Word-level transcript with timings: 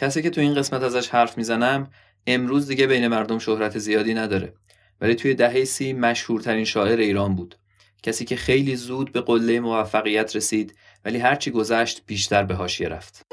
کسی 0.00 0.22
که 0.22 0.30
تو 0.30 0.40
این 0.40 0.54
قسمت 0.54 0.82
ازش 0.82 1.08
حرف 1.08 1.38
می‌زنم 1.38 1.90
امروز 2.26 2.66
دیگه 2.66 2.86
بین 2.86 3.08
مردم 3.08 3.38
شهرت 3.38 3.78
زیادی 3.78 4.14
نداره. 4.14 4.52
ولی 5.00 5.14
توی 5.14 5.34
دهه 5.34 5.64
سی 5.64 5.92
مشهورترین 5.92 6.64
شاعر 6.64 6.98
ایران 6.98 7.34
بود. 7.34 7.54
کسی 8.02 8.24
که 8.24 8.36
خیلی 8.36 8.76
زود 8.76 9.12
به 9.12 9.20
قله 9.20 9.60
موفقیت 9.60 10.36
رسید 10.36 10.74
ولی 11.04 11.18
هرچی 11.18 11.50
گذشت 11.50 12.02
بیشتر 12.06 12.42
به 12.44 12.54
حاشیه 12.54 12.88
رفت. 12.88 13.29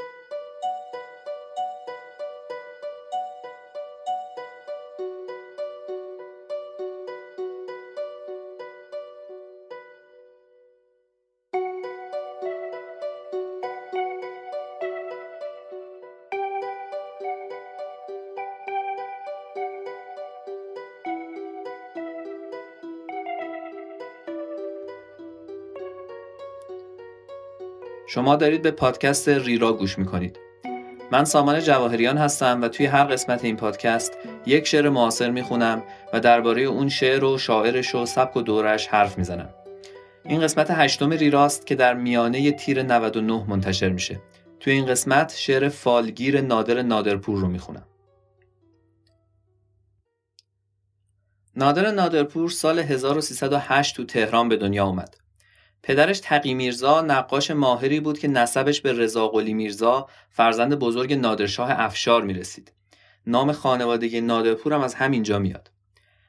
شما 28.08 28.36
دارید 28.36 28.62
به 28.62 28.70
پادکست 28.70 29.28
ریرا 29.28 29.72
گوش 29.72 29.98
می‌کنید. 29.98 30.38
من 31.12 31.24
سامان 31.24 31.60
جواهریان 31.60 32.18
هستم 32.18 32.62
و 32.62 32.68
توی 32.68 32.86
هر 32.86 33.04
قسمت 33.04 33.44
این 33.44 33.56
پادکست 33.56 34.12
یک 34.46 34.66
شعر 34.66 34.88
معاصر 34.88 35.30
می‌خونم 35.30 35.82
و 36.12 36.20
درباره 36.20 36.62
اون 36.62 36.88
شعر 36.88 37.24
و 37.24 37.38
شاعرش 37.38 37.94
و 37.94 38.06
سبک 38.06 38.36
و 38.36 38.42
دورش 38.42 38.86
حرف 38.86 39.18
می‌زنم. 39.18 39.54
این 40.24 40.40
قسمت 40.40 40.70
هشتم 40.70 41.10
ریراست 41.10 41.66
که 41.66 41.74
در 41.74 41.94
میانه 41.94 42.52
تیر 42.52 42.82
99 42.82 43.44
منتشر 43.48 43.88
میشه. 43.88 44.20
توی 44.60 44.72
این 44.72 44.86
قسمت 44.86 45.34
شعر 45.36 45.68
فالگیر 45.68 46.40
نادر 46.40 46.82
نادرپور 46.82 47.40
رو 47.40 47.48
می‌خونم. 47.48 47.86
نادر 51.56 51.90
نادرپور 51.90 52.50
سال 52.50 52.78
1308 52.78 53.96
تو 53.96 54.04
تهران 54.04 54.48
به 54.48 54.56
دنیا 54.56 54.86
اومد. 54.86 55.16
پدرش 55.82 56.20
تقی 56.20 56.54
میرزا 56.54 57.00
نقاش 57.00 57.50
ماهری 57.50 58.00
بود 58.00 58.18
که 58.18 58.28
نسبش 58.28 58.80
به 58.80 58.92
رضا 58.92 59.28
قلی 59.28 59.54
میرزا 59.54 60.08
فرزند 60.30 60.74
بزرگ 60.74 61.12
نادرشاه 61.12 61.70
افشار 61.70 62.22
می 62.22 62.34
رسید. 62.34 62.72
نام 63.26 63.52
خانوادگی 63.52 64.20
نادرپور 64.20 64.72
هم 64.72 64.80
از 64.80 64.94
همینجا 64.94 65.38
میاد. 65.38 65.70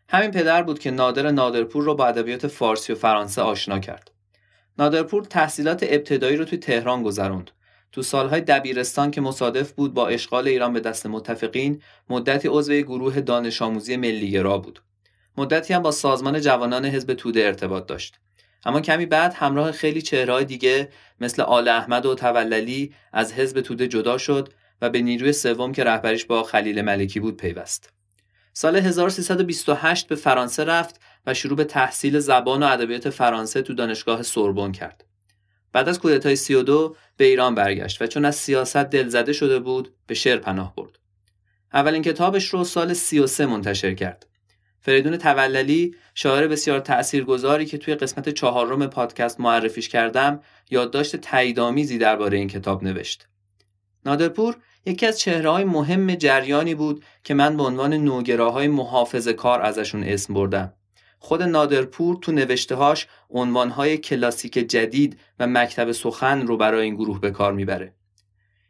همین 0.10 0.32
پدر 0.32 0.64
بود 0.64 0.80
که 0.80 0.92
نادر 0.92 1.32
نادرپور 1.32 1.84
رو 1.84 1.96
با 1.96 2.08
ادبیات 2.08 2.48
فارسی 2.48 2.94
و 2.94 2.96
فرانسه 2.96 3.42
آشنا 3.42 3.80
کرد. 3.80 4.12
نادرپور 4.80 5.24
تحصیلات 5.24 5.84
ابتدایی 5.90 6.38
رو 6.38 6.46
توی 6.46 6.58
تهران 6.58 7.04
گذروند. 7.04 7.52
تو 7.92 8.02
سالهای 8.02 8.42
دبیرستان 8.42 9.12
که 9.12 9.22
مصادف 9.22 9.72
بود 9.72 9.94
با 9.94 10.08
اشغال 10.08 10.48
ایران 10.48 10.74
به 10.74 10.80
دست 10.80 11.06
متفقین 11.06 11.82
مدتی 12.10 12.48
عضو 12.48 12.74
گروه 12.74 13.22
دانش 13.22 13.62
آموزی 13.62 13.98
ملیگرا 13.98 14.58
بود. 14.58 14.82
مدتی 15.38 15.74
هم 15.74 15.82
با 15.82 15.92
سازمان 15.92 16.42
جوانان 16.42 16.86
حزب 16.86 17.14
توده 17.14 17.46
ارتباط 17.46 17.86
داشت. 17.86 18.20
اما 18.66 18.82
کمی 18.82 19.06
بعد 19.06 19.34
همراه 19.34 19.72
خیلی 19.72 20.02
چهرهای 20.02 20.46
دیگه 20.46 20.90
مثل 21.22 21.42
آل 21.42 21.68
احمد 21.68 22.06
و 22.06 22.16
توللی 22.16 22.94
از 23.14 23.34
حزب 23.34 23.62
توده 23.62 23.88
جدا 23.88 24.18
شد 24.18 24.54
و 24.82 24.90
به 24.90 25.02
نیروی 25.02 25.34
سوم 25.34 25.72
که 25.72 25.84
رهبریش 25.84 26.26
با 26.26 26.44
خلیل 26.44 26.82
ملکی 26.82 27.20
بود 27.20 27.38
پیوست. 27.38 27.94
سال 28.54 28.76
1328 28.76 30.08
به 30.08 30.16
فرانسه 30.16 30.64
رفت 30.64 31.02
و 31.26 31.34
شروع 31.34 31.58
به 31.58 31.64
تحصیل 31.64 32.20
زبان 32.20 32.64
و 32.64 32.66
ادبیات 32.66 33.10
فرانسه 33.10 33.62
تو 33.62 33.74
دانشگاه 33.74 34.24
سوربن 34.24 34.72
کرد. 34.72 35.06
بعد 35.74 35.90
از 35.90 36.00
کودتای 36.00 36.36
32 36.36 36.96
به 37.18 37.26
ایران 37.26 37.56
برگشت 37.56 38.02
و 38.02 38.08
چون 38.08 38.26
از 38.26 38.36
سیاست 38.36 38.78
دلزده 38.78 39.34
شده 39.34 39.60
بود 39.60 39.94
به 40.08 40.14
شعر 40.14 40.38
پناه 40.38 40.76
برد. 40.76 41.00
اولین 41.74 42.02
کتابش 42.02 42.46
رو 42.46 42.64
سال 42.64 42.94
33 42.94 43.46
منتشر 43.46 43.94
کرد. 43.94 44.26
فریدون 44.82 45.18
توللی 45.18 45.96
شاعر 46.14 46.48
بسیار 46.48 46.80
تاثیرگذاری 46.80 47.66
که 47.66 47.78
توی 47.78 47.96
قسمت 47.96 48.30
چهارم 48.30 48.88
پادکست 48.88 49.40
معرفیش 49.40 49.90
کردم 49.90 50.40
یادداشت 50.70 51.16
تاییدآمیزی 51.16 51.98
درباره 51.98 52.38
این 52.38 52.48
کتاب 52.48 52.84
نوشت. 52.84 53.28
نادرپور 54.06 54.58
یکی 54.86 55.06
از 55.06 55.20
چهرههای 55.20 55.64
مهم 55.64 56.16
جریانی 56.16 56.76
بود 56.76 57.04
که 57.24 57.34
من 57.34 57.58
به 57.58 57.64
عنوان 57.64 57.94
نوگراهای 57.94 58.68
محافظ 58.68 59.28
کار 59.28 59.62
ازشون 59.62 60.04
اسم 60.04 60.34
بردم. 60.34 60.74
خود 61.20 61.44
نادرپور 61.44 62.18
تو 62.22 62.32
نوشتهاش 62.32 63.08
عنوانهای 63.30 63.98
کلاسیک 63.98 64.54
جدید 64.54 65.20
و 65.40 65.48
مکتب 65.48 65.92
سخن 65.92 66.48
رو 66.48 66.58
برای 66.58 66.86
این 66.86 66.96
گروه 66.96 67.20
به 67.20 67.32
کار 67.32 67.54
می‌بره. 67.54 67.94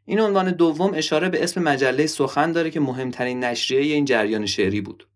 این 0.05 0.19
عنوان 0.19 0.51
دوم 0.51 0.91
اشاره 0.93 1.29
به 1.29 1.43
اسم 1.43 1.63
مجله 1.63 2.07
سخن 2.07 2.51
داره 2.51 2.69
که 2.69 2.79
مهمترین 2.79 3.43
نشریه 3.43 3.93
این 3.93 4.05
جریان 4.05 4.45
شعری 4.45 4.81
بود. 4.81 5.07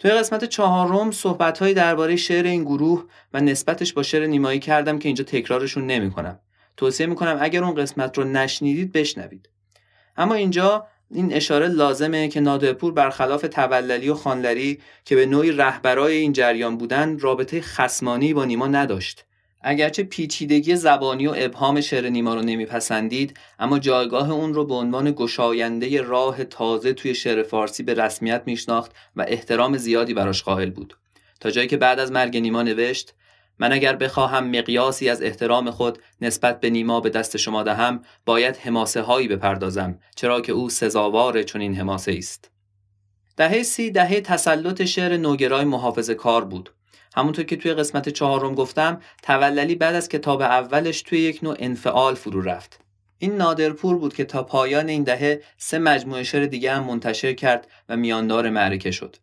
توی 0.00 0.10
قسمت 0.10 0.44
چهارم 0.44 1.10
صحبتهایی 1.10 1.74
درباره 1.74 2.16
شعر 2.16 2.46
این 2.46 2.64
گروه 2.64 3.04
و 3.32 3.40
نسبتش 3.40 3.92
با 3.92 4.02
شعر 4.02 4.26
نیمایی 4.26 4.58
کردم 4.58 4.98
که 4.98 5.08
اینجا 5.08 5.24
تکرارشون 5.24 5.86
نمی‌کنم. 5.86 6.38
توصیه 6.76 7.06
می‌کنم 7.06 7.38
اگر 7.40 7.64
اون 7.64 7.74
قسمت 7.74 8.18
رو 8.18 8.24
نشنیدید 8.24 8.92
بشنوید. 8.92 9.48
اما 10.16 10.34
اینجا 10.34 10.86
این 11.10 11.32
اشاره 11.32 11.68
لازمه 11.68 12.28
که 12.28 12.40
نادرپور 12.40 12.92
برخلاف 12.92 13.42
توللی 13.42 14.08
و 14.08 14.14
خانلری 14.14 14.80
که 15.04 15.16
به 15.16 15.26
نوعی 15.26 15.52
رهبرای 15.52 16.16
این 16.16 16.32
جریان 16.32 16.76
بودن 16.76 17.18
رابطه 17.18 17.60
خسمانی 17.60 18.34
با 18.34 18.44
نیما 18.44 18.66
نداشت. 18.66 19.24
اگرچه 19.62 20.02
پیچیدگی 20.02 20.76
زبانی 20.76 21.26
و 21.26 21.34
ابهام 21.36 21.80
شعر 21.80 22.08
نیما 22.08 22.34
رو 22.34 22.42
نمیپسندید 22.42 23.36
اما 23.58 23.78
جایگاه 23.78 24.30
اون 24.30 24.54
رو 24.54 24.66
به 24.66 24.74
عنوان 24.74 25.12
گشاینده 25.16 26.02
راه 26.02 26.44
تازه 26.44 26.92
توی 26.92 27.14
شعر 27.14 27.42
فارسی 27.42 27.82
به 27.82 27.94
رسمیت 27.94 28.42
میشناخت 28.46 28.92
و 29.16 29.24
احترام 29.28 29.76
زیادی 29.76 30.14
براش 30.14 30.42
قائل 30.42 30.70
بود. 30.70 30.96
تا 31.40 31.50
جایی 31.50 31.68
که 31.68 31.76
بعد 31.76 32.00
از 32.00 32.12
مرگ 32.12 32.36
نیما 32.36 32.62
نوشت 32.62 33.14
من 33.58 33.72
اگر 33.72 33.96
بخواهم 33.96 34.46
مقیاسی 34.46 35.08
از 35.08 35.22
احترام 35.22 35.70
خود 35.70 35.98
نسبت 36.20 36.60
به 36.60 36.70
نیما 36.70 37.00
به 37.00 37.10
دست 37.10 37.36
شما 37.36 37.62
دهم 37.62 38.02
باید 38.26 38.56
حماسه 38.56 39.02
هایی 39.02 39.28
بپردازم 39.28 39.98
چرا 40.16 40.40
که 40.40 40.52
او 40.52 40.70
سزاوار 40.70 41.42
چون 41.42 41.60
این 41.60 41.74
حماسه 41.74 42.14
است. 42.18 42.50
دهه 43.36 43.62
سی 43.62 43.90
دهه 43.90 44.20
تسلط 44.20 44.84
شعر 44.84 45.16
نوگرای 45.16 45.64
محافظ 45.64 46.10
کار 46.10 46.44
بود. 46.44 46.70
همونطور 47.14 47.44
که 47.44 47.56
توی 47.56 47.74
قسمت 47.74 48.08
چهارم 48.08 48.54
گفتم 48.54 49.00
توللی 49.22 49.74
بعد 49.74 49.94
از 49.94 50.08
کتاب 50.08 50.40
اولش 50.40 51.02
توی 51.02 51.18
یک 51.18 51.40
نوع 51.42 51.56
انفعال 51.58 52.14
فرو 52.14 52.40
رفت. 52.40 52.80
این 53.18 53.36
نادرپور 53.36 53.98
بود 53.98 54.14
که 54.14 54.24
تا 54.24 54.42
پایان 54.42 54.88
این 54.88 55.02
دهه 55.02 55.42
سه 55.56 55.78
مجموعه 55.78 56.22
شعر 56.22 56.46
دیگه 56.46 56.72
هم 56.72 56.84
منتشر 56.84 57.32
کرد 57.32 57.66
و 57.88 57.96
میاندار 57.96 58.50
معرکه 58.50 58.90
شد. 58.90 59.16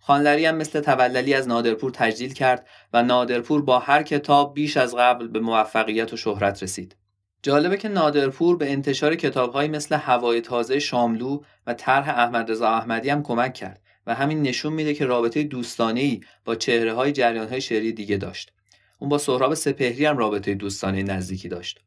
خانلری 0.00 0.46
هم 0.46 0.56
مثل 0.56 0.80
توللی 0.80 1.34
از 1.34 1.48
نادرپور 1.48 1.90
تجلیل 1.90 2.32
کرد 2.32 2.66
و 2.92 3.02
نادرپور 3.02 3.62
با 3.62 3.78
هر 3.78 4.02
کتاب 4.02 4.54
بیش 4.54 4.76
از 4.76 4.94
قبل 4.94 5.28
به 5.28 5.40
موفقیت 5.40 6.12
و 6.12 6.16
شهرت 6.16 6.62
رسید. 6.62 6.96
جالبه 7.42 7.76
که 7.76 7.88
نادرپور 7.88 8.56
به 8.56 8.72
انتشار 8.72 9.16
کتابهایی 9.16 9.68
مثل 9.68 9.94
هوای 9.94 10.40
تازه 10.40 10.78
شاملو 10.78 11.40
و 11.66 11.74
طرح 11.74 12.08
احمد 12.08 12.50
رضا 12.50 12.68
احمدی 12.68 13.10
هم 13.10 13.22
کمک 13.22 13.54
کرد. 13.54 13.80
و 14.06 14.14
همین 14.14 14.42
نشون 14.42 14.72
میده 14.72 14.94
که 14.94 15.06
رابطه 15.06 15.42
دوستانه 15.42 16.00
ای 16.00 16.20
با 16.44 16.54
چهره 16.54 16.92
های 16.92 17.12
جریان 17.12 17.48
های 17.48 17.60
شعری 17.60 17.92
دیگه 17.92 18.16
داشت. 18.16 18.52
اون 18.98 19.08
با 19.08 19.18
سهراب 19.18 19.54
سپهری 19.54 20.04
هم 20.04 20.18
رابطه 20.18 20.54
دوستانه 20.54 21.02
نزدیکی 21.02 21.48
داشت. 21.48 21.80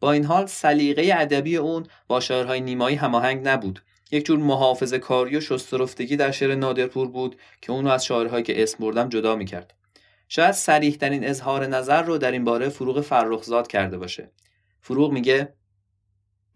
با 0.00 0.12
این 0.12 0.24
حال 0.24 0.46
سلیقه 0.46 1.14
ادبی 1.14 1.56
اون 1.56 1.86
با 2.08 2.20
شعرهای 2.20 2.60
نیمایی 2.60 2.96
هماهنگ 2.96 3.48
نبود. 3.48 3.82
یک 4.10 4.26
جور 4.26 4.38
محافظه 4.38 4.98
کاری 4.98 5.36
و 5.36 5.40
شسترفتگی 5.40 6.16
در 6.16 6.30
شعر 6.30 6.54
نادرپور 6.54 7.08
بود 7.08 7.36
که 7.60 7.72
اونو 7.72 7.90
از 7.90 8.04
شاعرهایی 8.04 8.44
که 8.44 8.62
اسم 8.62 8.78
بردم 8.78 9.08
جدا 9.08 9.36
می‌کرد. 9.36 9.74
شاید 10.28 10.52
سریح 10.52 10.96
ترین 10.96 11.24
اظهار 11.24 11.66
نظر 11.66 12.02
رو 12.02 12.18
در 12.18 12.32
این 12.32 12.44
باره 12.44 12.68
فروغ 12.68 13.00
فرخزاد 13.00 13.66
کرده 13.66 13.98
باشه. 13.98 14.30
فروغ 14.80 15.12
میگه 15.12 15.54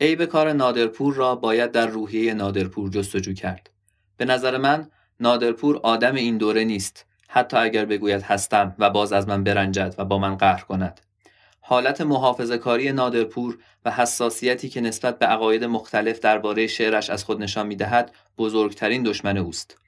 ای 0.00 0.16
به 0.16 0.26
کار 0.26 0.52
نادرپور 0.52 1.14
را 1.14 1.34
باید 1.34 1.72
در 1.72 1.86
روحیه 1.86 2.34
نادرپور 2.34 2.90
جستجو 2.90 3.32
کرد. 3.32 3.70
به 4.16 4.24
نظر 4.24 4.58
من 4.58 4.90
نادرپور 5.20 5.80
آدم 5.82 6.14
این 6.14 6.38
دوره 6.38 6.64
نیست. 6.64 7.06
حتی 7.28 7.56
اگر 7.56 7.84
بگوید 7.84 8.22
هستم 8.22 8.74
و 8.78 8.90
باز 8.90 9.12
از 9.12 9.28
من 9.28 9.44
برنجد 9.44 9.94
و 9.98 10.04
با 10.04 10.18
من 10.18 10.36
قهر 10.36 10.60
کند. 10.60 11.00
حالت 11.60 12.00
محافظه 12.00 12.58
کاری 12.58 12.92
نادرپور 12.92 13.58
و 13.84 13.90
حساسیتی 13.90 14.68
که 14.68 14.80
نسبت 14.80 15.18
به 15.18 15.26
عقاید 15.26 15.64
مختلف 15.64 16.20
درباره 16.20 16.66
شعرش 16.66 17.10
از 17.10 17.24
خود 17.24 17.42
نشان 17.42 17.66
می‌دهد 17.66 18.12
بزرگترین 18.38 19.02
دشمن 19.02 19.36
اوست. 19.36 19.78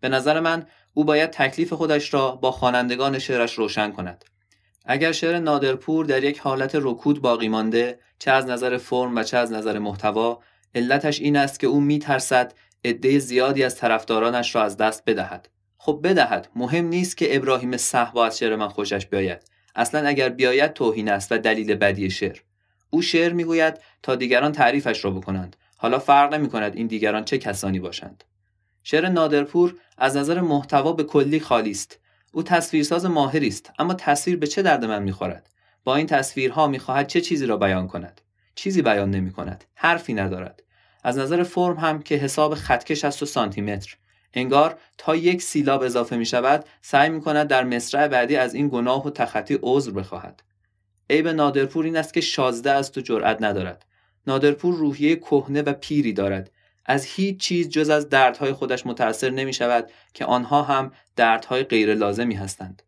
به 0.00 0.08
نظر 0.08 0.40
من 0.40 0.66
او 0.94 1.04
باید 1.04 1.30
تکلیف 1.30 1.72
خودش 1.72 2.14
را 2.14 2.30
با 2.30 2.50
خوانندگان 2.50 3.18
شعرش 3.18 3.54
روشن 3.54 3.92
کند. 3.92 4.24
اگر 4.84 5.12
شعر 5.12 5.38
نادرپور 5.38 6.04
در 6.04 6.24
یک 6.24 6.38
حالت 6.38 6.70
رکود 6.74 7.22
باقی 7.22 7.48
مانده 7.48 7.98
چه 8.18 8.30
از 8.30 8.46
نظر 8.46 8.76
فرم 8.76 9.16
و 9.16 9.22
چه 9.22 9.36
از 9.36 9.52
نظر 9.52 9.78
محتوا 9.78 10.40
علتش 10.74 11.20
این 11.20 11.36
است 11.36 11.60
که 11.60 11.66
او 11.66 11.80
میترسد 11.80 12.54
عده 12.84 13.18
زیادی 13.18 13.64
از 13.64 13.76
طرفدارانش 13.76 14.54
را 14.54 14.62
از 14.62 14.76
دست 14.76 15.02
بدهد. 15.06 15.48
خب 15.78 16.00
بدهد. 16.04 16.48
مهم 16.56 16.84
نیست 16.84 17.16
که 17.16 17.36
ابراهیم 17.36 17.76
صحبا 17.76 18.26
از 18.26 18.38
شعر 18.38 18.56
من 18.56 18.68
خوشش 18.68 19.06
بیاید. 19.06 19.42
اصلا 19.74 20.08
اگر 20.08 20.28
بیاید 20.28 20.72
توهین 20.72 21.08
است 21.08 21.32
و 21.32 21.38
دلیل 21.38 21.74
بدی 21.74 22.10
شعر. 22.10 22.38
او 22.90 23.02
شعر 23.02 23.32
می‌گوید 23.32 23.74
تا 24.02 24.14
دیگران 24.14 24.52
تعریفش 24.52 25.04
را 25.04 25.10
بکنند. 25.10 25.56
حالا 25.76 25.98
فرق 25.98 26.34
نمی 26.34 26.48
کند 26.48 26.76
این 26.76 26.86
دیگران 26.86 27.24
چه 27.24 27.38
کسانی 27.38 27.80
باشند. 27.80 28.24
شعر 28.82 29.08
نادرپور 29.08 29.74
از 29.98 30.16
نظر 30.16 30.40
محتوا 30.40 30.92
به 30.92 31.04
کلی 31.04 31.40
خالی 31.40 31.70
است. 31.70 31.98
او 32.32 32.42
تصویرساز 32.42 33.04
ماهری 33.04 33.48
است 33.48 33.72
اما 33.78 33.94
تصویر 33.94 34.36
به 34.36 34.46
چه 34.46 34.62
درد 34.62 34.84
من 34.84 35.02
می‌خورد؟ 35.02 35.50
با 35.84 35.96
این 35.96 36.06
تصویرها 36.06 36.66
می‌خواهد 36.66 37.06
چه 37.06 37.20
چیزی 37.20 37.46
را 37.46 37.56
بیان 37.56 37.88
کند؟ 37.88 38.20
چیزی 38.54 38.82
بیان 38.82 39.10
نمی 39.10 39.32
کند 39.32 39.64
حرفی 39.74 40.14
ندارد. 40.14 40.62
از 41.04 41.18
نظر 41.18 41.42
فرم 41.42 41.76
هم 41.76 42.02
که 42.02 42.14
حساب 42.14 42.54
خطکش 42.54 43.04
است 43.04 43.22
و 43.22 43.26
سانتی 43.26 43.60
متر 43.60 43.96
انگار 44.34 44.78
تا 44.98 45.16
یک 45.16 45.42
سیلاب 45.42 45.82
اضافه 45.82 46.16
می 46.16 46.26
شود 46.26 46.64
سعی 46.82 47.08
می 47.08 47.20
کند 47.20 47.46
در 47.46 47.64
مصرع 47.64 48.08
بعدی 48.08 48.36
از 48.36 48.54
این 48.54 48.68
گناه 48.68 49.06
و 49.06 49.10
تخطی 49.10 49.58
عذر 49.62 49.90
بخواهد. 49.90 50.42
عیب 51.10 51.28
نادرپور 51.28 51.84
این 51.84 51.96
است 51.96 52.14
که 52.14 52.20
شازده 52.20 52.70
است 52.70 52.98
و 52.98 53.00
جرأت 53.00 53.42
ندارد. 53.42 53.84
نادرپور 54.26 54.74
روحیه 54.74 55.16
کهنه 55.16 55.62
و 55.62 55.72
پیری 55.72 56.12
دارد. 56.12 56.50
از 56.86 57.04
هیچ 57.04 57.40
چیز 57.40 57.68
جز 57.68 57.88
از 57.88 58.08
دردهای 58.08 58.52
خودش 58.52 58.86
متأثر 58.86 59.30
نمی 59.30 59.52
شود 59.52 59.90
که 60.14 60.24
آنها 60.24 60.62
هم 60.62 60.92
دردهای 61.16 61.62
غیر 61.62 61.94
لازمی 61.94 62.34
هستند. 62.34 62.82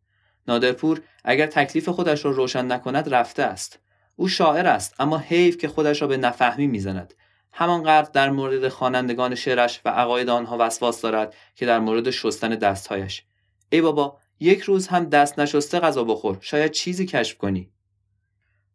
نادرپور 0.49 1.01
اگر 1.25 1.47
تکلیف 1.47 1.89
خودش 1.89 2.25
را 2.25 2.31
روشن 2.31 2.73
نکند 2.73 3.15
رفته 3.15 3.43
است. 3.43 3.79
او 4.17 4.29
شاعر 4.29 4.67
است 4.67 4.95
اما 4.99 5.19
حیف 5.19 5.57
که 5.57 5.69
خودش 5.69 6.03
را 6.03 6.09
به 6.09 6.17
نفهمی 6.17 6.67
می‌زند. 6.67 7.15
همانقدر 7.53 8.11
در 8.13 8.31
مورد 8.31 8.69
خوانندگان 8.69 9.35
شعرش 9.35 9.81
و 9.85 9.89
عقاید 9.89 10.29
آنها 10.29 10.57
وسواس 10.61 11.01
دارد 11.01 11.35
که 11.55 11.67
در 11.67 11.79
مورد 11.79 12.11
شستن 12.11 12.49
دستهایش 12.49 13.25
ای 13.71 13.81
بابا 13.81 14.19
یک 14.41 14.61
روز 14.61 14.89
هم 14.89 15.05
دست 15.05 15.39
نشسته 15.39 15.81
غذا 15.81 16.05
بخور 16.05 16.39
شاید 16.41 16.71
چیزی 16.71 17.07
کشف 17.07 17.39
کنی 17.39 17.71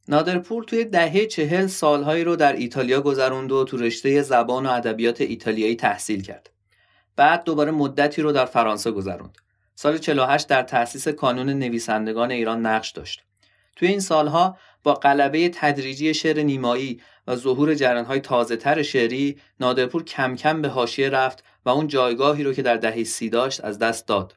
نادرپور 0.07 0.63
توی 0.63 0.85
دهه 0.85 1.25
چهل 1.25 1.67
سالهایی 1.67 2.23
رو 2.23 2.35
در 2.35 2.53
ایتالیا 2.53 3.01
گذروند 3.01 3.51
و 3.51 3.63
تو 3.63 3.77
رشته 3.77 4.21
زبان 4.21 4.65
و 4.65 4.69
ادبیات 4.69 5.21
ایتالیایی 5.21 5.75
تحصیل 5.75 6.21
کرد. 6.21 6.49
بعد 7.15 7.43
دوباره 7.43 7.71
مدتی 7.71 8.21
رو 8.21 8.31
در 8.31 8.45
فرانسه 8.45 8.91
گذروند. 8.91 9.37
سال 9.75 9.97
48 9.97 10.47
در 10.47 10.63
تأسیس 10.63 11.07
کانون 11.07 11.49
نویسندگان 11.49 12.31
ایران 12.31 12.65
نقش 12.65 12.91
داشت. 12.91 13.23
توی 13.75 13.87
این 13.87 13.99
سالها 13.99 14.57
با 14.83 14.93
قلبه 14.93 15.49
تدریجی 15.49 16.13
شعر 16.13 16.43
نیمایی 16.43 17.01
و 17.27 17.35
ظهور 17.35 17.73
جرانهای 17.73 18.19
تازه 18.19 18.57
تر 18.57 18.81
شعری 18.81 19.37
نادرپور 19.59 20.03
کم 20.03 20.35
کم 20.35 20.61
به 20.61 20.67
حاشیه 20.67 21.09
رفت 21.09 21.43
و 21.65 21.69
اون 21.69 21.87
جایگاهی 21.87 22.43
رو 22.43 22.53
که 22.53 22.61
در 22.61 22.77
دهه 22.77 23.03
سی 23.03 23.29
داشت 23.29 23.63
از 23.63 23.79
دست 23.79 24.07
داد. 24.07 24.35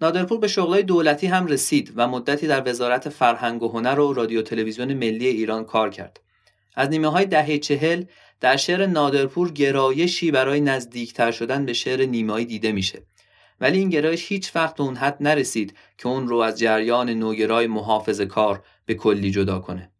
نادرپور 0.00 0.38
به 0.38 0.48
شغلای 0.48 0.82
دولتی 0.82 1.26
هم 1.26 1.46
رسید 1.46 1.92
و 1.96 2.08
مدتی 2.08 2.46
در 2.46 2.68
وزارت 2.68 3.08
فرهنگ 3.08 3.62
و 3.62 3.68
هنر 3.68 4.00
و 4.00 4.12
رادیو 4.12 4.42
تلویزیون 4.42 4.94
ملی 4.94 5.26
ایران 5.26 5.64
کار 5.64 5.90
کرد. 5.90 6.20
از 6.74 6.88
نیمه 6.88 7.08
های 7.08 7.26
دهه 7.26 7.58
چهل 7.58 8.04
در 8.40 8.56
شعر 8.56 8.86
نادرپور 8.86 9.52
گرایشی 9.52 10.30
برای 10.30 10.60
نزدیکتر 10.60 11.30
شدن 11.30 11.66
به 11.66 11.72
شعر 11.72 12.06
نیمایی 12.06 12.46
دیده 12.46 12.72
میشه. 12.72 13.02
ولی 13.60 13.78
این 13.78 13.88
گرایش 13.88 14.32
هیچ 14.32 14.56
وقت 14.56 14.80
اون 14.80 14.96
حد 14.96 15.16
نرسید 15.20 15.76
که 15.98 16.08
اون 16.08 16.28
رو 16.28 16.36
از 16.36 16.58
جریان 16.58 17.10
نوگرای 17.10 17.66
محافظ 17.66 18.20
کار 18.20 18.62
به 18.86 18.94
کلی 18.94 19.30
جدا 19.30 19.58
کنه. 19.58 19.90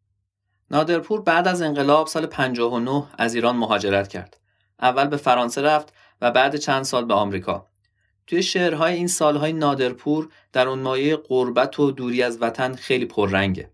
نادرپور 0.70 1.22
بعد 1.22 1.48
از 1.48 1.62
انقلاب 1.62 2.06
سال 2.06 2.26
59 2.26 3.04
از 3.18 3.34
ایران 3.34 3.56
مهاجرت 3.56 4.08
کرد. 4.08 4.36
اول 4.80 5.06
به 5.06 5.16
فرانسه 5.16 5.62
رفت 5.62 5.92
و 6.20 6.30
بعد 6.30 6.56
چند 6.56 6.84
سال 6.84 7.04
به 7.04 7.14
آمریکا. 7.14 7.66
توی 8.26 8.42
شعرهای 8.42 8.94
این 8.94 9.06
سالهای 9.06 9.52
نادرپور 9.52 10.28
در 10.52 10.68
اون 10.68 10.78
مایه 10.78 11.16
قربت 11.16 11.80
و 11.80 11.90
دوری 11.90 12.22
از 12.22 12.42
وطن 12.42 12.74
خیلی 12.74 13.04
پررنگه. 13.04 13.70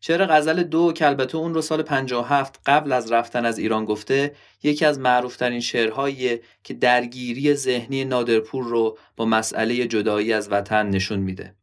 شعر 0.00 0.26
غزل 0.26 0.62
دو 0.62 0.92
که 0.92 1.06
البته 1.06 1.38
اون 1.38 1.54
رو 1.54 1.62
سال 1.62 1.82
57 1.82 2.60
قبل 2.66 2.92
از 2.92 3.12
رفتن 3.12 3.46
از 3.46 3.58
ایران 3.58 3.84
گفته 3.84 4.34
یکی 4.62 4.84
از 4.84 4.98
معروفترین 4.98 5.60
شعرهاییه 5.60 6.42
که 6.64 6.74
درگیری 6.74 7.54
ذهنی 7.54 8.04
نادرپور 8.04 8.64
رو 8.64 8.98
با 9.16 9.24
مسئله 9.24 9.86
جدایی 9.86 10.32
از 10.32 10.52
وطن 10.52 10.86
نشون 10.86 11.18
میده. 11.18 11.54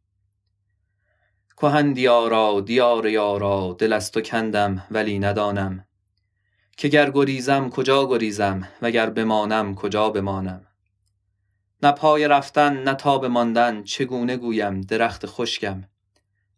کهن 1.56 1.92
دیارا 1.92 2.60
دیار 2.60 3.06
یارا 3.06 3.76
دل 3.78 3.92
از 3.92 4.12
تو 4.12 4.20
کندم 4.20 4.86
ولی 4.90 5.18
ندانم. 5.18 5.84
که 6.76 6.88
گر 6.88 7.10
گریزم 7.10 7.70
کجا 7.70 8.06
گریزم 8.08 8.68
وگر 8.82 9.10
بمانم 9.10 9.74
کجا 9.74 10.10
بمانم. 10.10 10.66
نه 11.82 11.92
پای 11.92 12.28
رفتن 12.28 12.82
نه 12.82 12.94
تاب 12.94 13.24
ماندن 13.24 13.82
چگونه 13.82 14.36
گویم 14.36 14.80
درخت 14.80 15.26
خشکم. 15.26 15.84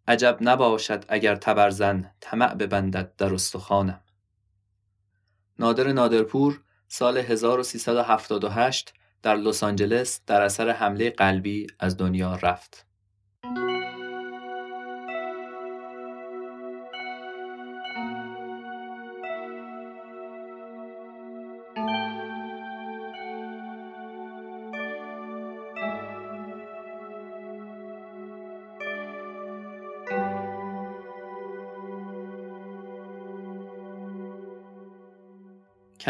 عجب 0.08 0.38
نباشد 0.40 1.04
اگر 1.08 1.36
تبرزن 1.36 2.10
طمع 2.20 2.54
ببندد 2.54 3.16
در 3.16 3.34
استخوانم. 3.34 4.00
نادر 5.58 5.92
نادرپور 5.92 6.60
سال 6.88 7.18
1378 7.18 8.94
در 9.22 9.36
لس 9.36 9.62
آنجلس 9.62 10.20
در 10.26 10.42
اثر 10.42 10.70
حمله 10.70 11.10
قلبی 11.10 11.66
از 11.78 11.96
دنیا 11.96 12.34
رفت. 12.34 12.86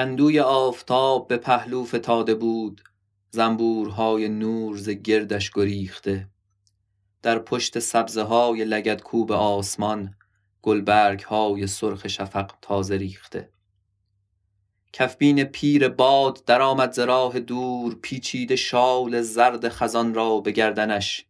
کندوی 0.04 0.40
آفتاب 0.40 1.28
به 1.28 1.36
پهلو 1.36 1.84
فتاده 1.84 2.34
بود 2.34 2.82
زنبورهای 3.30 4.28
نور 4.28 4.76
ز 4.76 4.88
گردش 4.88 5.50
گریخته. 5.50 6.28
در 7.22 7.38
پشت 7.38 7.78
سبزه 7.78 8.22
های 8.22 8.64
لگد 8.64 9.02
کوب 9.02 9.32
آسمان 9.32 10.14
گلبرگ 10.62 11.20
های 11.20 11.66
سرخ 11.66 12.08
شفق 12.08 12.50
تازه 12.62 12.96
ریخته. 12.96 13.48
کفبین 14.92 15.44
پیر 15.44 15.88
باد 15.88 16.44
درآمد 16.46 16.92
ز 16.92 16.98
راه 16.98 17.40
دور 17.40 17.98
پیچید 18.02 18.54
شال 18.54 19.20
زرد 19.20 19.68
خزان 19.68 20.14
را 20.14 20.40
به 20.40 20.52
گردنش. 20.52 21.26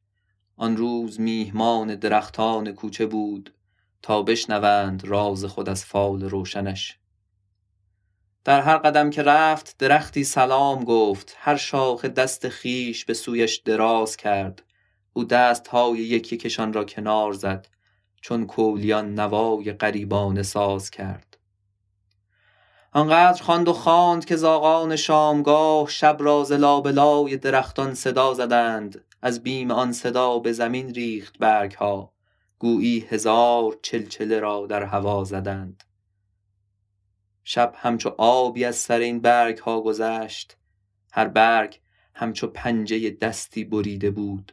آن 0.56 0.76
روز 0.76 1.20
میهمان 1.20 1.94
درختان 1.94 2.72
کوچه 2.72 3.06
بود 3.06 3.54
تا 4.02 4.22
بشنوند 4.22 5.04
راز 5.04 5.44
خود 5.44 5.68
از 5.68 5.84
فال 5.84 6.24
روشنش. 6.24 6.98
در 8.44 8.60
هر 8.60 8.76
قدم 8.76 9.10
که 9.10 9.22
رفت 9.22 9.78
درختی 9.78 10.24
سلام 10.24 10.84
گفت. 10.84 11.36
هر 11.38 11.56
شاخ 11.56 12.04
دست 12.04 12.48
خیش 12.48 13.04
به 13.04 13.14
سویش 13.14 13.56
دراز 13.56 14.16
کرد. 14.16 14.62
او 15.12 15.24
دست 15.24 15.68
های 15.68 15.98
یکی 15.98 16.36
کشان 16.36 16.72
را 16.72 16.84
کنار 16.84 17.32
زد 17.32 17.66
چون 18.20 18.46
کولیان 18.46 19.14
نوای 19.14 19.72
غریبانه 19.72 20.42
ساز 20.42 20.90
کرد. 20.90 21.38
آنقدر 22.92 23.42
خواند 23.42 23.68
و 23.68 23.72
خواند 23.72 24.24
که 24.24 24.36
زاغان 24.36 24.96
شامگاه 24.96 25.88
شب 25.88 26.16
را 26.20 26.44
ز 26.44 26.52
لابلای 26.52 27.36
درختان 27.36 27.94
صدا 27.94 28.34
زدند. 28.34 29.04
از 29.22 29.42
بیم 29.42 29.70
آن 29.70 29.92
صدا 29.92 30.38
به 30.38 30.52
زمین 30.52 30.94
ریخت 30.94 31.38
برگ 31.38 31.72
ها 31.72 32.12
گویی 32.58 33.06
هزار 33.08 33.78
چلچله 33.82 34.40
را 34.40 34.66
در 34.66 34.82
هوا 34.82 35.24
زدند. 35.24 35.84
شب 37.44 37.74
همچو 37.76 38.14
آبی 38.18 38.64
از 38.64 38.76
سر 38.76 38.98
این 38.98 39.20
برگ 39.20 39.58
ها 39.58 39.80
گذشت. 39.80 40.56
هر 41.12 41.28
برگ 41.28 41.80
همچو 42.14 42.46
پنجه 42.46 43.10
دستی 43.10 43.64
بریده 43.64 44.10
بود. 44.10 44.52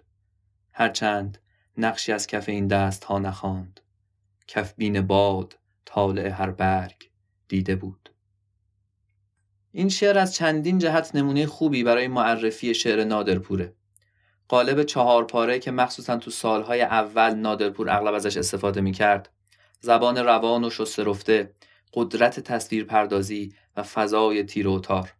هرچند 0.71 1.37
نقشی 1.77 2.11
از 2.11 2.27
کف 2.27 2.49
این 2.49 2.67
دست 2.67 3.03
ها 3.03 3.19
نخواند. 3.19 3.79
کف 4.47 4.73
بین 4.73 5.01
باد 5.01 5.57
طالع 5.85 6.27
هر 6.27 6.51
برگ 6.51 7.09
دیده 7.47 7.75
بود. 7.75 8.09
این 9.71 9.89
شعر 9.89 10.17
از 10.17 10.35
چندین 10.35 10.79
جهت 10.79 11.15
نمونه 11.15 11.45
خوبی 11.45 11.83
برای 11.83 12.07
معرفی 12.07 12.73
شعر 12.73 13.03
نادرپوره. 13.03 13.73
قالب 14.47 14.83
چهار 14.83 15.25
پاره 15.25 15.59
که 15.59 15.71
مخصوصا 15.71 16.17
تو 16.17 16.31
سالهای 16.31 16.81
اول 16.81 17.33
نادرپور 17.33 17.89
اغلب 17.89 18.13
ازش 18.13 18.37
استفاده 18.37 18.81
می 18.81 18.91
کرد 18.91 19.29
زبان 19.79 20.17
روان 20.17 20.63
و 20.63 20.69
شسته 20.69 21.03
رفته 21.03 21.53
قدرت 21.93 22.39
تصویر 22.39 22.83
پردازی 22.83 23.53
و 23.77 23.83
فضای 23.83 24.43
تیر 24.43 24.67
و 24.67 24.79
تار. 24.79 25.13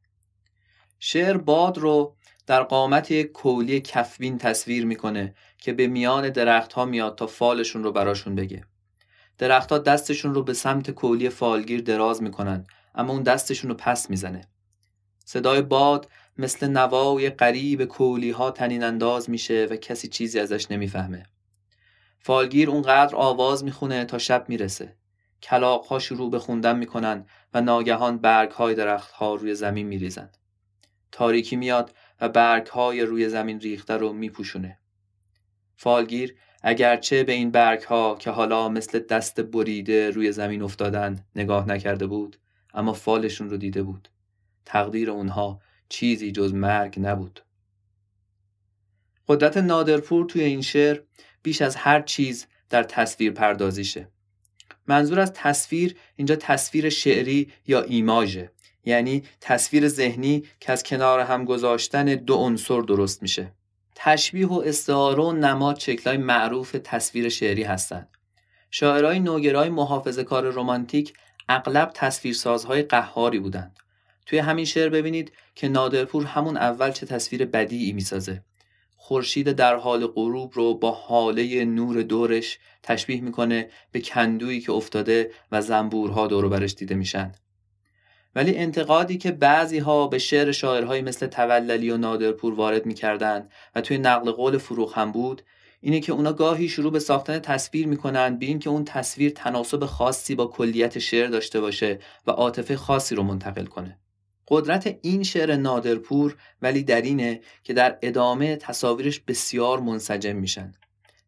شعر 0.99 1.37
باد 1.37 1.77
رو 1.77 2.15
در 2.47 2.63
قامت 2.63 3.11
یک 3.11 3.31
کولی 3.31 3.81
کفبین 3.81 4.37
تصویر 4.37 4.85
می‌کنه 4.85 5.35
که 5.57 5.73
به 5.73 5.87
میان 5.87 6.29
درختها 6.29 6.85
میاد 6.85 7.17
تا 7.17 7.27
فالشون 7.27 7.83
رو 7.83 7.91
براشون 7.91 8.35
بگه. 8.35 8.65
درختها 9.37 9.77
دستشون 9.77 10.33
رو 10.33 10.43
به 10.43 10.53
سمت 10.53 10.91
کولی 10.91 11.29
فالگیر 11.29 11.81
دراز 11.81 12.23
می‌کنن 12.23 12.65
اما 12.95 13.13
اون 13.13 13.23
دستشون 13.23 13.69
رو 13.69 13.75
پس 13.75 14.09
می‌زنه. 14.09 14.41
صدای 15.25 15.61
باد 15.61 16.09
مثل 16.37 16.67
نوای 16.67 17.29
قریب 17.29 17.85
کولی 17.85 18.31
ها 18.31 18.51
تنین 18.51 18.83
انداز 18.83 19.29
میشه 19.29 19.67
و 19.71 19.75
کسی 19.75 20.07
چیزی 20.07 20.39
ازش 20.39 20.71
نمی‌فهمه. 20.71 21.25
فالگیر 22.19 22.69
اونقدر 22.69 23.15
آواز 23.15 23.63
می‌خونه 23.63 24.05
تا 24.05 24.17
شب 24.17 24.45
می‌رسه. 24.49 24.95
کلاق 25.43 25.85
ها 25.85 25.99
شروع 25.99 26.31
به 26.31 26.39
خوندن 26.39 26.77
می‌کنن 26.77 27.25
و 27.53 27.61
ناگهان 27.61 28.17
برگ 28.17 28.51
های 28.51 28.75
درخت 28.75 29.11
ها 29.11 29.35
روی 29.35 29.55
زمین 29.55 29.87
میریزند. 29.87 30.37
تاریکی 31.11 31.55
میاد 31.55 31.95
و 32.21 32.29
برگ 32.29 32.67
های 32.67 33.01
روی 33.01 33.29
زمین 33.29 33.59
ریخته 33.59 33.93
رو 33.97 34.13
میپوشونه. 34.13 34.79
فالگیر 35.75 36.35
اگرچه 36.63 37.23
به 37.23 37.31
این 37.31 37.51
برگ 37.51 37.81
ها 37.81 38.15
که 38.19 38.31
حالا 38.31 38.69
مثل 38.69 38.99
دست 38.99 39.41
بریده 39.41 40.09
روی 40.09 40.31
زمین 40.31 40.61
افتادن 40.61 41.25
نگاه 41.35 41.67
نکرده 41.67 42.07
بود 42.07 42.37
اما 42.73 42.93
فالشون 42.93 43.49
رو 43.49 43.57
دیده 43.57 43.83
بود. 43.83 44.09
تقدیر 44.65 45.11
اونها 45.11 45.61
چیزی 45.89 46.31
جز 46.31 46.53
مرگ 46.53 46.99
نبود. 46.99 47.43
قدرت 49.27 49.57
نادرپور 49.57 50.25
توی 50.25 50.43
این 50.43 50.61
شعر 50.61 50.99
بیش 51.43 51.61
از 51.61 51.75
هر 51.75 52.01
چیز 52.01 52.47
در 52.69 52.83
تصویر 52.83 53.31
پردازیشه. 53.31 54.07
منظور 54.87 55.19
از 55.19 55.33
تصویر 55.33 55.95
اینجا 56.15 56.35
تصویر 56.35 56.89
شعری 56.89 57.51
یا 57.67 57.81
ایماژه. 57.81 58.51
یعنی 58.85 59.23
تصویر 59.41 59.87
ذهنی 59.87 60.43
که 60.59 60.71
از 60.71 60.83
کنار 60.83 61.19
هم 61.19 61.45
گذاشتن 61.45 62.05
دو 62.05 62.35
عنصر 62.35 62.81
درست 62.81 63.21
میشه. 63.21 63.51
تشبیه 63.95 64.47
و 64.47 64.63
استعاره 64.65 65.23
و 65.23 65.31
نماد 65.31 65.79
شکلهای 65.79 66.17
معروف 66.17 66.75
تصویر 66.83 67.29
شعری 67.29 67.63
هستند. 67.63 68.07
شاعرای 68.71 69.19
نوگرای 69.19 69.69
محافظ 69.69 70.19
کار 70.19 70.49
رومانتیک 70.49 71.13
اغلب 71.49 71.91
تصویرسازهای 71.93 72.83
قهاری 72.83 73.39
بودند. 73.39 73.75
توی 74.25 74.39
همین 74.39 74.65
شعر 74.65 74.89
ببینید 74.89 75.31
که 75.55 75.67
نادرپور 75.67 76.25
همون 76.25 76.57
اول 76.57 76.91
چه 76.91 77.05
تصویر 77.05 77.45
بدیعی 77.45 77.93
می‌سازه. 77.93 78.43
خورشید 79.03 79.51
در 79.51 79.75
حال 79.75 80.07
غروب 80.07 80.51
رو 80.55 80.73
با 80.73 80.91
حاله 80.91 81.65
نور 81.65 82.01
دورش 82.01 82.59
تشبیه 82.83 83.21
می‌کنه 83.21 83.69
به 83.91 84.01
کندویی 84.01 84.61
که 84.61 84.71
افتاده 84.71 85.31
و 85.51 85.61
زنبورها 85.61 86.27
دور 86.27 86.49
برش 86.49 86.73
دیده 86.73 86.95
میشن. 86.95 87.31
ولی 88.35 88.57
انتقادی 88.57 89.17
که 89.17 89.31
بعضی 89.31 89.79
ها 89.79 90.07
به 90.07 90.17
شعر 90.17 90.51
شاعرهایی 90.51 91.01
مثل 91.01 91.27
توللی 91.27 91.89
و 91.89 91.97
نادرپور 91.97 92.53
وارد 92.53 92.85
می‌کردند 92.85 93.51
و 93.75 93.81
توی 93.81 93.97
نقل 93.97 94.31
قول 94.31 94.57
فروغ 94.57 94.93
هم 94.97 95.11
بود 95.11 95.41
اینه 95.81 95.99
که 95.99 96.11
اونا 96.11 96.33
گاهی 96.33 96.69
شروع 96.69 96.91
به 96.91 96.99
ساختن 96.99 97.39
تصویر 97.39 97.87
می‌کنن 97.87 98.37
به 98.37 98.45
اینکه 98.45 98.69
اون 98.69 98.85
تصویر 98.85 99.31
تناسب 99.31 99.85
خاصی 99.85 100.35
با 100.35 100.45
کلیت 100.45 100.99
شعر 100.99 101.27
داشته 101.27 101.61
باشه 101.61 101.99
و 102.27 102.31
عاطفه 102.31 102.77
خاصی 102.77 103.15
رو 103.15 103.23
منتقل 103.23 103.65
کنه. 103.65 103.97
قدرت 104.47 104.99
این 105.01 105.23
شعر 105.23 105.55
نادرپور 105.55 106.37
ولی 106.61 106.83
در 106.83 107.01
اینه 107.01 107.41
که 107.63 107.73
در 107.73 107.97
ادامه 108.01 108.55
تصاویرش 108.55 109.19
بسیار 109.19 109.79
منسجم 109.79 110.35
میشن. 110.35 110.73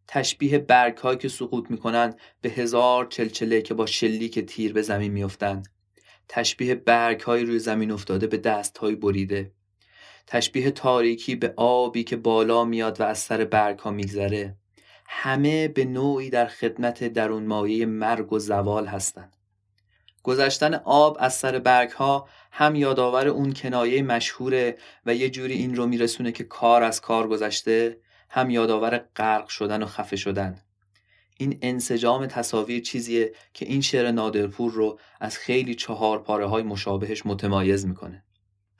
تشبیه 0.07 0.57
برگ 0.57 1.19
که 1.19 1.27
سقوط 1.27 1.71
می‌کنن 1.71 2.13
به 2.41 2.49
هزار 2.49 3.05
چلچله 3.05 3.61
که 3.61 3.73
با 3.73 3.85
شلیک 3.85 4.39
تیر 4.39 4.73
به 4.73 4.81
زمین 4.81 5.11
میافتند 5.11 5.67
تشبیه 6.29 6.75
برگ 6.75 7.21
های 7.21 7.45
روی 7.45 7.59
زمین 7.59 7.91
افتاده 7.91 8.27
به 8.27 8.37
دست 8.37 8.77
های 8.77 8.95
بریده. 8.95 9.51
تشبیه 10.27 10.71
تاریکی 10.71 11.35
به 11.35 11.53
آبی 11.57 12.03
که 12.03 12.15
بالا 12.15 12.65
میاد 12.65 13.01
و 13.01 13.03
از 13.03 13.19
سر 13.19 13.45
برگ 13.45 13.79
ها 13.79 13.91
میگذره. 13.91 14.55
همه 15.07 15.67
به 15.67 15.85
نوعی 15.85 16.29
در 16.29 16.45
خدمت 16.45 17.03
درون 17.03 17.45
مایه 17.45 17.85
مرگ 17.85 18.33
و 18.33 18.39
زوال 18.39 18.85
هستند 18.85 19.35
گذشتن 20.23 20.73
آب 20.73 21.17
از 21.19 21.33
سر 21.33 21.59
برگ 21.59 21.89
ها 21.89 22.27
هم 22.51 22.75
یادآور 22.75 23.27
اون 23.27 23.53
کنایه 23.53 24.01
مشهوره 24.01 24.77
و 25.05 25.15
یه 25.15 25.29
جوری 25.29 25.53
این 25.53 25.75
رو 25.75 25.85
میرسونه 25.85 26.31
که 26.31 26.43
کار 26.43 26.83
از 26.83 27.01
کار 27.01 27.27
گذشته 27.27 27.97
هم 28.29 28.49
یادآور 28.49 28.97
غرق 29.15 29.47
شدن 29.47 29.83
و 29.83 29.85
خفه 29.85 30.15
شدن. 30.15 30.61
این 31.37 31.59
انسجام 31.61 32.25
تصاویر 32.25 32.81
چیزیه 32.81 33.33
که 33.53 33.65
این 33.65 33.81
شعر 33.81 34.11
نادرپور 34.11 34.71
رو 34.71 34.99
از 35.19 35.37
خیلی 35.37 35.75
چهار 35.75 36.19
پاره 36.19 36.45
های 36.45 36.63
مشابهش 36.63 37.25
متمایز 37.25 37.85
می‌کنه. 37.85 38.23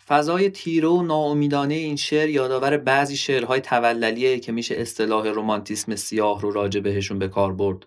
فضای 0.08 0.50
تیره 0.50 0.88
و 0.88 1.02
ناامیدانه 1.02 1.74
این 1.74 1.96
شعر 1.96 2.30
یادآور 2.30 2.78
بعضی 2.78 3.18
شعرهای 3.18 3.62
توللیه 3.62 4.40
که 4.40 4.52
میشه 4.52 4.76
اصطلاح 4.76 5.28
رومانتیسم 5.28 5.96
سیاه 5.96 6.42
رو 6.42 6.52
راجع 6.52 6.80
بهشون 6.80 7.20
به 7.20 7.28
کار 7.28 7.54
برد. 7.54 7.86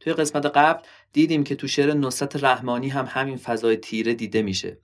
توی 0.00 0.12
قسمت 0.12 0.46
قبل 0.46 0.82
دیدیم 1.12 1.44
که 1.44 1.54
تو 1.54 1.68
شعر 1.68 1.94
نصرت 1.94 2.44
رحمانی 2.44 2.88
هم 2.88 3.06
همین 3.08 3.36
فضای 3.36 3.76
تیره 3.76 4.14
دیده 4.14 4.42
میشه. 4.42 4.78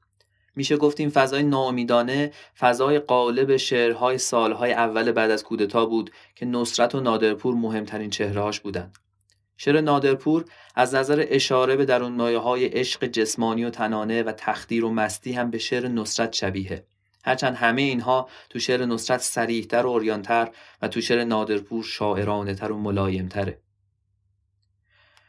میشه 0.56 0.76
گفت 0.76 1.00
این 1.00 1.11
فضای 1.11 1.42
ناامیدانه 1.42 2.32
فضای 2.58 2.99
قالب 2.99 3.56
شعرهای 3.56 4.18
سالهای 4.18 4.73
اول 4.73 5.12
بعد 5.12 5.30
از 5.30 5.44
کودتا 5.44 5.87
بود 5.87 6.11
که 6.35 6.46
نصرت 6.46 6.94
و 6.94 7.00
نادرپور 7.00 7.54
مهمترین 7.54 8.11
چهرهاش 8.11 8.61
بودند 8.61 8.99
شعر 9.56 9.80
نادرپور 9.80 10.44
از 10.75 10.94
نظر 10.94 11.25
اشاره 11.28 11.76
به 11.76 11.85
درون 11.85 12.12
مایه 12.12 12.38
های 12.38 12.66
عشق 12.66 13.04
جسمانی 13.06 13.64
و 13.64 13.70
تنانه 13.70 14.23
و 14.23 14.32
تخدیر 14.32 14.85
و 14.85 14.90
مستی 14.90 15.32
هم 15.32 15.50
به 15.50 15.58
شعر 15.58 15.88
نصرت 15.88 16.32
شبیه 16.32 16.85
هرچند 17.25 17.54
همه 17.54 17.82
اینها 17.82 18.28
تو 18.50 18.58
شعر 18.58 18.85
نصرت 18.85 19.20
سریحتر 19.20 19.87
و 19.87 19.90
اوریانتر 19.90 20.49
و 20.82 20.88
تو 20.88 21.00
شعر 21.00 21.25
نادرپور 21.25 21.85
شاعرانه 21.85 22.54
تر 22.54 22.73
و 22.73 22.78
ملایمتره. 22.78 23.58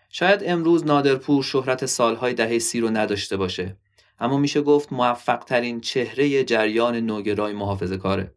شاید 0.10 0.44
امروز 0.46 0.86
نادرپور 0.86 1.44
شهرت 1.44 1.86
سالهای 1.86 2.34
دهه 2.34 2.60
سی 2.60 2.80
رو 2.80 2.90
نداشته 2.90 3.38
باشه 3.38 3.78
اما 4.20 4.38
میشه 4.38 4.62
گفت 4.62 4.94
موفق 4.94 5.44
ترین 5.44 5.82
چهره 5.82 6.44
جریان 6.44 6.96
نوگرای 6.96 7.54
محافظه 7.54 7.98
کاره 7.98 8.34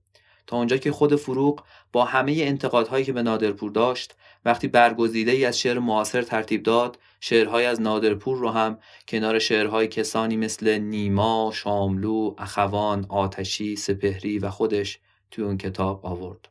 تا 0.46 0.56
اونجا 0.56 0.76
که 0.76 0.92
خود 0.92 1.16
فروغ 1.16 1.64
با 1.92 2.04
همه 2.04 2.32
انتقادهایی 2.32 3.04
که 3.04 3.12
به 3.12 3.22
نادرپور 3.22 3.70
داشت 3.70 4.14
وقتی 4.44 4.68
برگزیده 4.68 5.30
ای 5.30 5.44
از 5.44 5.58
شعر 5.58 5.78
معاصر 5.78 6.22
ترتیب 6.22 6.62
داد 6.62 6.98
شعرهای 7.20 7.66
از 7.66 7.80
نادرپور 7.80 8.38
رو 8.38 8.48
هم 8.48 8.78
کنار 9.08 9.38
شعرهای 9.38 9.88
کسانی 9.88 10.36
مثل 10.36 10.78
نیما، 10.78 11.50
شاملو، 11.54 12.34
اخوان، 12.38 13.06
آتشی، 13.08 13.76
سپهری 13.76 14.38
و 14.38 14.50
خودش 14.50 14.98
توی 15.30 15.44
اون 15.44 15.58
کتاب 15.58 16.06
آورد. 16.06 16.49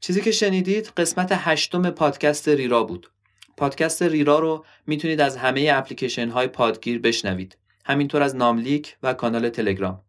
چیزی 0.00 0.20
که 0.20 0.30
شنیدید 0.30 0.92
قسمت 0.96 1.28
هشتم 1.32 1.90
پادکست 1.90 2.48
ریرا 2.48 2.84
بود. 2.84 3.10
پادکست 3.56 4.02
ریرا 4.02 4.38
رو 4.38 4.64
می‌تونید 4.86 5.20
از 5.20 5.36
همه 5.36 5.70
اپلیکیشن 5.74 6.28
های 6.28 6.46
پادگیر 6.46 7.00
بشنوید. 7.00 7.56
همینطور 7.84 8.22
از 8.22 8.36
ناملیک 8.36 8.96
و 9.02 9.14
کانال 9.14 9.48
تلگرام. 9.48 10.00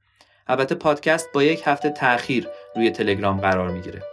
البته 0.48 0.76
پادکست 0.76 1.30
با 1.34 1.44
یک 1.44 1.62
هفته 1.66 1.90
تأخیر 1.90 2.48
روی 2.76 2.92
تلگرام 2.92 3.40
قرار 3.40 3.70
می‌گیره. 3.70 4.04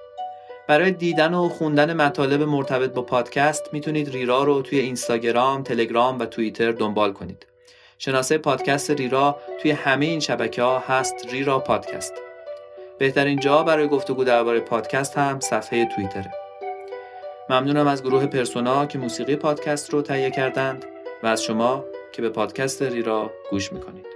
برای 0.68 0.90
دیدن 0.90 1.34
و 1.34 1.48
خوندن 1.48 1.92
مطالب 1.92 2.42
مرتبط 2.42 2.90
با 2.90 3.02
پادکست 3.02 3.64
می‌تونید 3.72 4.10
ریرا 4.10 4.42
رو 4.42 4.62
توی 4.62 4.78
اینستاگرام، 4.78 5.62
تلگرام 5.62 6.18
و 6.18 6.26
توییتر 6.26 6.72
دنبال 6.72 7.12
کنید. 7.12 7.46
شناسه 7.98 8.38
پادکست 8.38 8.90
ریرا 8.90 9.40
توی 9.62 9.70
همه 9.70 10.06
این 10.06 10.20
شبکه 10.20 10.62
ها 10.62 10.78
هست 10.78 11.14
ریرا 11.30 11.58
پادکست. 11.58 12.12
بهترین 12.98 13.38
جا 13.38 13.62
برای 13.62 13.88
گفتگو 13.88 14.24
درباره 14.24 14.60
پادکست 14.60 15.18
هم 15.18 15.40
صفحه 15.40 15.88
توییتره. 15.94 16.32
ممنونم 17.50 17.86
از 17.86 18.02
گروه 18.02 18.26
پرسونا 18.26 18.86
که 18.86 18.98
موسیقی 18.98 19.36
پادکست 19.36 19.90
رو 19.90 20.02
تهیه 20.02 20.30
کردند 20.30 20.84
و 21.22 21.26
از 21.26 21.42
شما 21.42 21.84
که 22.12 22.22
به 22.22 22.28
پادکست 22.28 22.82
ریرا 22.82 23.30
گوش 23.50 23.72
می‌کنید. 23.72 24.15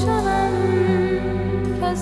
شوم 0.00 0.54
که 1.80 1.94